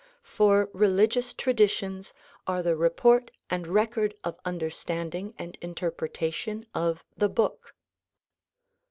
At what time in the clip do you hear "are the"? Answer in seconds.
2.47-2.75